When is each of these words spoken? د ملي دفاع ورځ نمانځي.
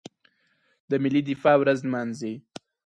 د 0.89 0.91
ملي 1.03 1.21
دفاع 1.29 1.55
ورځ 1.59 1.79
نمانځي. 1.87 2.33